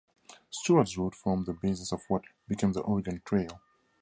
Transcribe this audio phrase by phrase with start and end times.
[0.49, 3.61] Stuart's route formed the basis of what became the Oregon Trail.